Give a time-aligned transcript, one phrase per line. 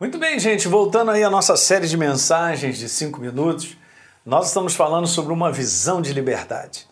[0.00, 3.76] Muito bem, gente, voltando aí à nossa série de mensagens de cinco minutos,
[4.24, 6.88] nós estamos falando sobre uma visão de liberdade.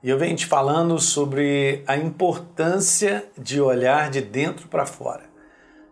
[0.00, 5.24] E eu venho te falando sobre a importância de olhar de dentro para fora,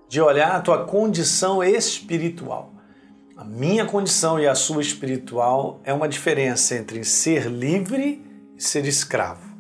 [0.09, 2.73] de olhar a tua condição espiritual.
[3.37, 8.25] A minha condição e a sua espiritual é uma diferença entre ser livre
[8.57, 9.52] e ser escravo.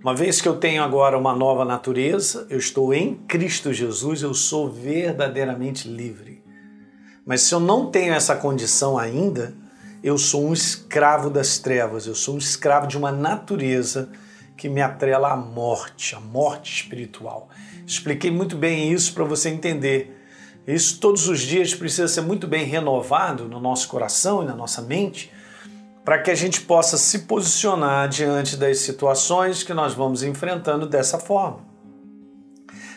[0.00, 4.32] Uma vez que eu tenho agora uma nova natureza, eu estou em Cristo Jesus, eu
[4.32, 6.40] sou verdadeiramente livre.
[7.26, 9.52] Mas se eu não tenho essa condição ainda,
[10.00, 14.08] eu sou um escravo das trevas, eu sou um escravo de uma natureza
[14.56, 17.48] que me atrela à morte, à morte espiritual.
[17.84, 20.16] Expliquei muito bem isso para você entender.
[20.64, 24.80] Isso todos os dias precisa ser muito bem renovado no nosso coração e na nossa
[24.80, 25.28] mente
[26.08, 31.18] para que a gente possa se posicionar diante das situações que nós vamos enfrentando dessa
[31.18, 31.58] forma.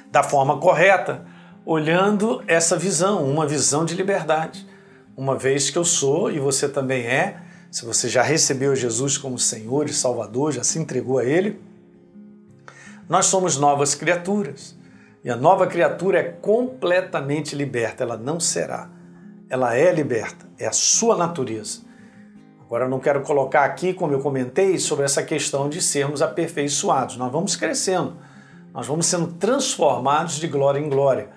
[0.10, 1.26] Da forma correta,
[1.66, 4.66] olhando essa visão, uma visão de liberdade.
[5.14, 7.36] Uma vez que eu sou e você também é,
[7.70, 11.62] se você já recebeu Jesus como Senhor e Salvador, já se entregou a Ele,
[13.10, 14.74] nós somos novas criaturas.
[15.22, 18.90] E a nova criatura é completamente liberta, ela não será.
[19.50, 21.91] Ela é liberta, é a sua natureza.
[22.72, 27.18] Agora, não quero colocar aqui, como eu comentei, sobre essa questão de sermos aperfeiçoados.
[27.18, 28.14] Nós vamos crescendo,
[28.74, 31.28] nós vamos sendo transformados de glória em glória.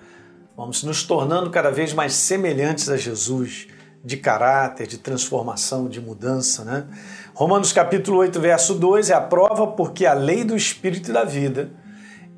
[0.55, 3.67] Vamos nos tornando cada vez mais semelhantes a Jesus,
[4.01, 6.63] de caráter, de transformação, de mudança.
[6.63, 6.85] Né?
[7.33, 11.25] Romanos capítulo 8, verso 2 é a prova porque a lei do Espírito e da
[11.25, 11.69] vida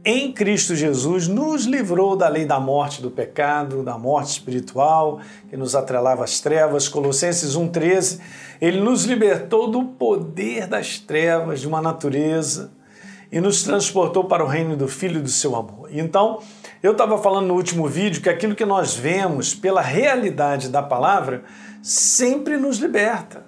[0.10, 5.58] em Cristo Jesus nos livrou da lei da morte, do pecado, da morte espiritual que
[5.58, 6.88] nos atrelava às trevas.
[6.88, 8.22] Colossenses 1,13,
[8.62, 12.72] ele nos libertou do poder das trevas, de uma natureza,
[13.30, 15.90] e nos transportou para o reino do Filho do seu amor.
[15.92, 16.40] Então,
[16.82, 21.44] eu estava falando no último vídeo que aquilo que nós vemos pela realidade da palavra
[21.84, 23.46] sempre nos liberta.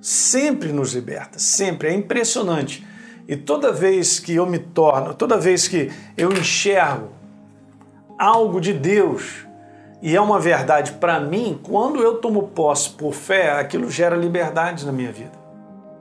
[0.00, 1.88] Sempre nos liberta, sempre.
[1.88, 2.86] É impressionante.
[3.30, 7.10] E toda vez que eu me torno, toda vez que eu enxergo
[8.18, 9.46] algo de Deus
[10.02, 14.84] e é uma verdade para mim, quando eu tomo posse por fé, aquilo gera liberdade
[14.84, 15.30] na minha vida.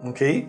[0.04, 0.48] OK?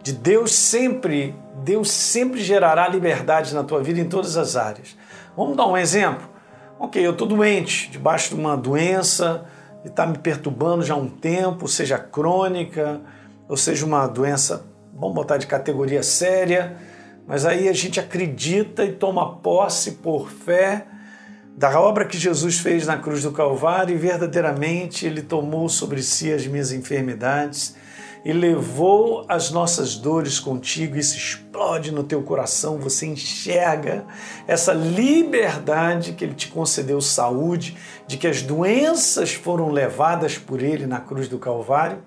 [0.00, 1.34] De Deus sempre,
[1.64, 4.96] Deus sempre gerará liberdade na tua vida em todas as áreas.
[5.36, 6.28] Vamos dar um exemplo?
[6.78, 9.44] Ok, eu estou doente, debaixo de uma doença
[9.84, 13.00] e está me perturbando já há um tempo, seja crônica,
[13.48, 16.76] ou seja uma doença vamos botar de categoria séria,
[17.26, 20.86] mas aí a gente acredita e toma posse por fé
[21.56, 26.32] da obra que Jesus fez na cruz do Calvário e verdadeiramente ele tomou sobre si
[26.32, 27.76] as minhas enfermidades
[28.24, 30.96] e levou as nossas dores contigo.
[30.96, 34.04] Isso explode no teu coração, você enxerga
[34.46, 37.76] essa liberdade que ele te concedeu saúde,
[38.06, 42.02] de que as doenças foram levadas por ele na cruz do Calvário.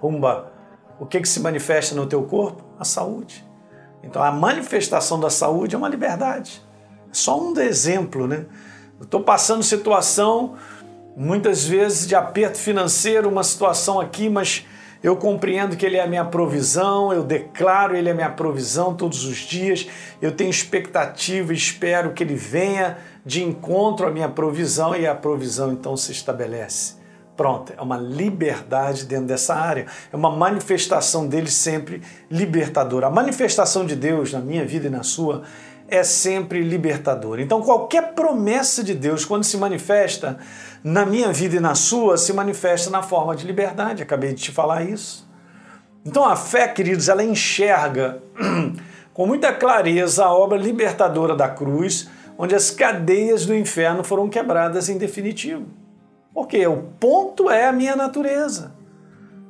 [0.00, 0.52] Rumba,
[1.02, 2.62] o que, que se manifesta no teu corpo?
[2.78, 3.44] A saúde.
[4.04, 6.62] Então a manifestação da saúde é uma liberdade.
[7.10, 8.46] É só um exemplo, né?
[9.00, 10.54] Eu estou passando situação,
[11.16, 14.64] muitas vezes, de aperto financeiro, uma situação aqui, mas
[15.02, 18.94] eu compreendo que Ele é a minha provisão, eu declaro Ele é a minha provisão
[18.94, 19.88] todos os dias,
[20.20, 25.72] eu tenho expectativa, espero que Ele venha de encontro à minha provisão e a provisão
[25.72, 27.01] então se estabelece.
[27.36, 33.06] Pronto, é uma liberdade dentro dessa área, é uma manifestação dele sempre libertadora.
[33.06, 35.42] A manifestação de Deus na minha vida e na sua
[35.88, 37.42] é sempre libertadora.
[37.42, 40.38] Então, qualquer promessa de Deus, quando se manifesta
[40.82, 44.02] na minha vida e na sua, se manifesta na forma de liberdade.
[44.02, 45.28] Acabei de te falar isso.
[46.04, 48.22] Então, a fé, queridos, ela enxerga
[49.12, 54.88] com muita clareza a obra libertadora da cruz, onde as cadeias do inferno foram quebradas
[54.88, 55.81] em definitivo.
[56.34, 58.72] Porque o ponto é a minha natureza.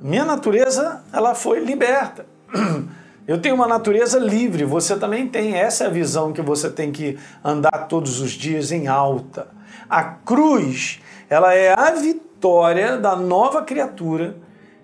[0.00, 2.26] Minha natureza, ela foi liberta.
[3.26, 5.54] Eu tenho uma natureza livre, você também tem.
[5.54, 9.47] Essa é a visão que você tem que andar todos os dias em alta.
[9.88, 11.00] A cruz,
[11.31, 14.36] ela é a vitória da nova criatura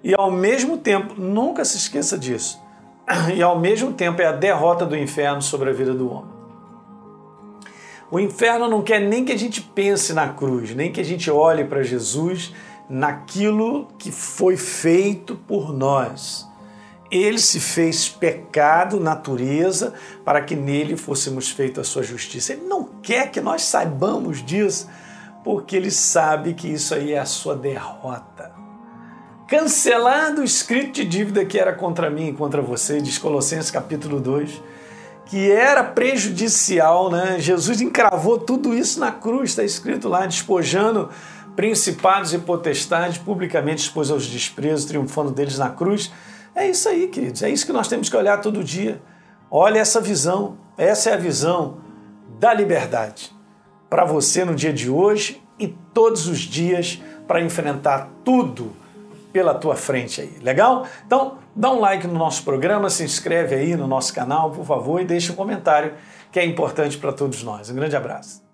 [0.04, 2.60] e ao mesmo tempo, nunca se esqueça disso.
[3.34, 6.37] E ao mesmo tempo é a derrota do inferno sobre a vida do homem.
[8.10, 11.30] O inferno não quer nem que a gente pense na cruz, nem que a gente
[11.30, 12.54] olhe para Jesus
[12.88, 16.48] naquilo que foi feito por nós.
[17.10, 19.92] Ele se fez pecado, natureza,
[20.24, 22.54] para que nele fôssemos feitos a sua justiça.
[22.54, 24.88] Ele não quer que nós saibamos disso,
[25.44, 28.52] porque ele sabe que isso aí é a sua derrota.
[29.46, 34.20] Cancelado o escrito de dívida que era contra mim e contra você, diz Colossenses capítulo
[34.20, 34.62] 2
[35.28, 37.38] que era prejudicial, né?
[37.38, 41.10] Jesus encravou tudo isso na cruz, está escrito lá, despojando
[41.54, 46.10] principados e potestades, publicamente expôs aos desprezos, triunfando deles na cruz.
[46.54, 49.02] É isso aí, queridos, é isso que nós temos que olhar todo dia.
[49.50, 51.78] Olha essa visão, essa é a visão
[52.38, 53.34] da liberdade
[53.90, 58.72] para você no dia de hoje e todos os dias para enfrentar tudo
[59.32, 60.38] pela tua frente aí.
[60.42, 60.86] Legal?
[61.06, 65.00] Então, dá um like no nosso programa, se inscreve aí no nosso canal, por favor,
[65.00, 65.94] e deixa um comentário
[66.32, 67.70] que é importante para todos nós.
[67.70, 68.47] Um grande abraço.